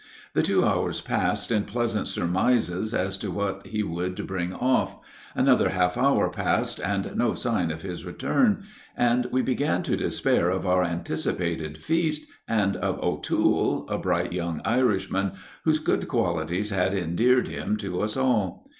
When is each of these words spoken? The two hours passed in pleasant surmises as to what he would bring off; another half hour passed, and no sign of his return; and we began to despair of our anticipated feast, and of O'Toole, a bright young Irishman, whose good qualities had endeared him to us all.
The 0.33 0.41
two 0.41 0.65
hours 0.65 0.99
passed 0.99 1.51
in 1.51 1.65
pleasant 1.65 2.07
surmises 2.07 2.91
as 2.91 3.19
to 3.19 3.29
what 3.29 3.67
he 3.67 3.83
would 3.83 4.25
bring 4.25 4.51
off; 4.51 4.97
another 5.35 5.69
half 5.69 5.95
hour 5.95 6.27
passed, 6.31 6.79
and 6.79 7.15
no 7.15 7.35
sign 7.35 7.69
of 7.69 7.83
his 7.83 8.03
return; 8.03 8.63
and 8.97 9.27
we 9.27 9.43
began 9.43 9.83
to 9.83 9.95
despair 9.95 10.49
of 10.49 10.65
our 10.65 10.83
anticipated 10.83 11.77
feast, 11.77 12.25
and 12.47 12.75
of 12.77 12.99
O'Toole, 12.99 13.87
a 13.89 13.99
bright 13.99 14.33
young 14.33 14.59
Irishman, 14.65 15.33
whose 15.65 15.77
good 15.77 16.07
qualities 16.07 16.71
had 16.71 16.95
endeared 16.95 17.47
him 17.47 17.77
to 17.77 18.01
us 18.01 18.17
all. 18.17 18.67